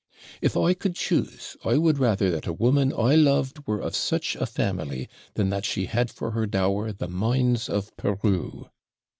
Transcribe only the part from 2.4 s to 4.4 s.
a woman I loved were of such